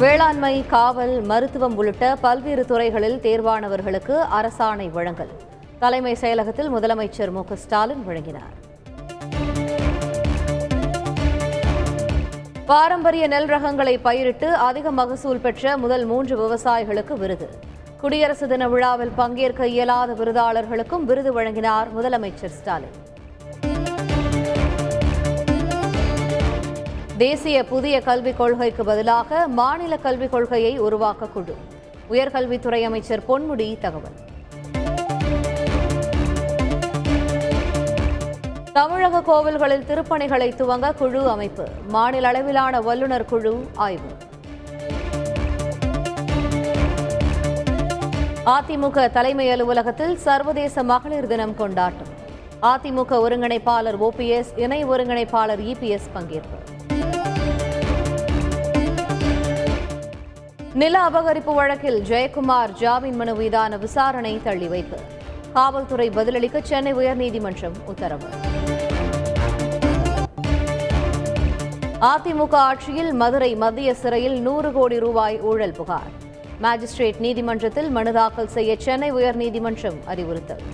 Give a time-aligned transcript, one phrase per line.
[0.00, 5.30] வேளாண்மை காவல் மருத்துவம் உள்ளிட்ட பல்வேறு துறைகளில் தேர்வானவர்களுக்கு அரசாணை வழங்கல்.
[5.78, 7.42] தலைமை செயலகத்தில் முதலமைச்சர் மு.
[7.54, 8.54] ஸ்டாலின் வழங்கினார்.
[12.66, 17.48] பாரம்பரிய நெல் ரகங்களை பயிரிட்டு அதிக மகசூல் பெற்ற முதல் மூன்று விவசாயிகளுக்கு விருது.
[18.00, 22.96] குடியரசு தின விழாவில் பங்கேற்க இயலாத விருதாளர்களுக்கும் விருது வழங்கினார் முதலமைச்சர் ஸ்டாலின்.
[27.18, 31.56] தேசிய புதிய கல்விக் கொள்கைக்கு பதிலாக மாநில கல்விக் கொள்கையை உருவாக்க குழு.
[32.10, 34.10] உயர்கல்வித்துறை அமைச்சர் பொன்முடி தகவல்.
[38.72, 41.68] தமிழக கோவில்களில் திருப்பணிகளை துவங்க குழு அமைப்பு.
[41.88, 44.12] மாநில அளவிலான வல்லுநர் குழு ஆய்வு.
[48.46, 52.12] அதிமுக தலைமை அலுவலகத்தில் சர்வதேச மகளிர் தினம் கொண்டாட்டம்.
[52.62, 56.76] அதிமுக ஒருங்கிணைப்பாளர் ஓபிஎஸ் இணை ஒருங்கிணைப்பாளர் இபிஎஸ் பங்கேற்பு.
[60.80, 64.98] நில அபகரிப்பு வழக்கில் ஜெயக்குமார் ஜாமீன் மனு மீதான விசாரணை தள்ளி வைப்பு
[65.54, 68.28] காவல்துறை பதிலளிக்க சென்னை உயர்நீதிமன்றம் உத்தரவு.
[72.10, 76.12] அதிமுக ஆட்சியில் மதுரை மத்திய சிறையில் நூறு கோடி ரூபாய் ஊழல் புகார்.
[76.62, 80.64] மாஜிஸ்ட்ரேட் நீதிமன்றத்தில் மனு தாக்கல் செய்ய சென்னை உயர்நீதிமன்றம் அறிவுறுத்தல்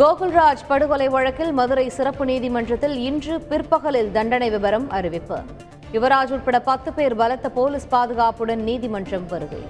[0.00, 5.38] கோகுல்ராஜ் படுகொலை வழக்கில் மதுரை சிறப்பு நீதிமன்றத்தில் இன்று பிற்பகலில் தண்டனை விவரம் அறிவிப்பு.
[5.92, 9.66] யுவராஜ் உட்பட பத்து பேர் பலத்த போலீஸ் பாதுகாப்புடன் நீதிமன்றம் வருகை.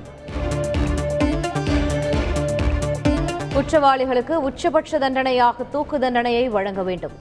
[3.55, 7.13] குற்றவாளிகளுக்கு உச்சபட்ச தண்டனையாக தூக்கு தண்டனையை வழங்க வேண்டும்.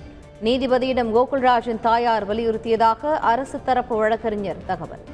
[0.44, 5.06] நீதிபதியிடம் கோகுல்ராஜின் தாயார் வலியுறுத்தியதாக அரசு தரப்பு வழக்கறிஞர் தகவல்.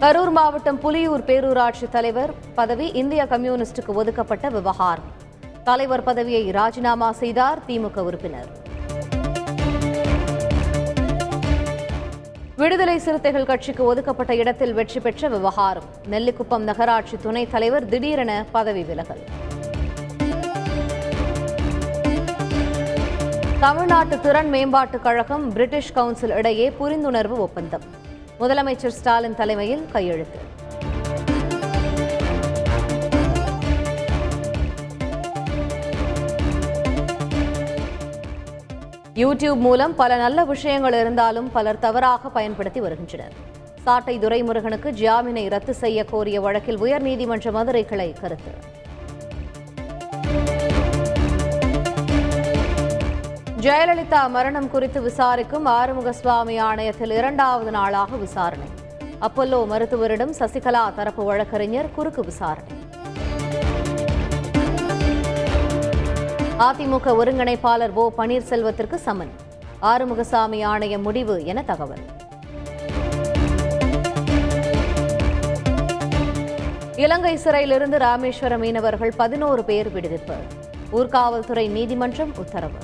[0.00, 5.10] கரூர் மாவட்டம் புலியூர் பேரூராட்சி தலைவர் பதவி இந்திய கம்யூனிஸ்டுக்கு ஒதுக்கப்பட்ட விவகாரம்.
[5.64, 8.62] தலைவர் பதவியை ராஜினாமா செய்தார் திமுக உறுப்பினர்.
[12.64, 15.82] விடுதலை சிறுத்தைகள் கட்சிக்கு ஒதுக்கப்பட்ட இடத்தில் வெற்றி பெற்ற விவகாரம்.
[16.10, 19.22] நெல்லிக்குப்பம் நகராட்சி துணைத் தலைவர் திடீரென பதவி விலகல்.
[23.60, 27.82] தமிழ்நாட்டு திறன் மேம்பாட்டுக் கழகம் பிரிட்டிஷ் கவுன்சில் இடையே புரிந்துணர்வு ஒப்பந்தம்.
[28.40, 30.53] முதலமைச்சர் ஸ்டாலின் தலைமையில் கையெழுத்து.
[39.14, 43.32] யூடியூப் மூலம் பல நல்ல விஷயங்கள் இருந்தாலும் பலர் தவறாக பயன்படுத்தி வருகின்றனர்.
[43.84, 48.52] சாட்டை துரைமுருகனுக்கு ஜாமீனை ரத்து செய்ய கோரிய வழக்கில் உயர்நீதிமன்ற மதுரை கிளை கருத்து.
[53.60, 58.66] ஜெயலலிதா மரணம் குறித்து விசாரிக்கும் ஆறுமுக சுவாமி ஆணையத்தில் இரண்டாவது நாளாக விசாரணை.
[59.20, 62.82] அப்பல்லோ மருத்துவரிடம் சசிகலா தரப்பு வழக்கறிஞர் குறுக்கு விசாரணை.
[66.58, 69.30] அதிமுக ஒருங்கிணைப்பாளர் ஓ பன்னீர்செல்வத்திற்கு சமன்
[69.82, 72.04] ஆறுமுகசாமி ஆணைய முடிவு என தகவல்.
[76.96, 80.36] இலங்கை சிறையிலிருந்து ராமேஸ்வர மீனவர்கள் பதினோரு பேர் விடுவிப்பு.
[80.92, 82.78] ஊர்காவல்துறை நீதிமன்றம் உத்தரவு.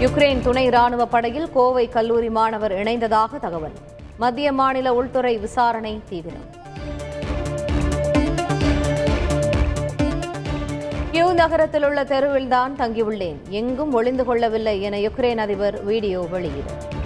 [0.00, 3.76] யுக்ரைன் துணை ராணுவ படையில் கோவை கல்லூரி மாணவர் இணைந்ததாக தகவல்.
[4.16, 6.60] மத்திய மாநில உள்துறை விசாரணை தீவிரம்.
[11.34, 13.38] நகரத்தில் உள்ள தெருவில்தான் தங்கியுள்ளேன்.
[13.48, 17.01] எங்கும் ஒளிந்து கொள்ளவில்லை என யுக்ரைன் அதிபர் வீடியோ வெளியிட்டார்